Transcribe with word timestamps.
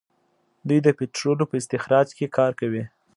دوی 0.67 0.79
د 0.83 0.87
پټرولو 0.97 1.43
په 1.49 1.55
استخراج 1.61 2.07
کې 2.17 2.33
کار 2.37 2.51
کوي. 2.59 2.83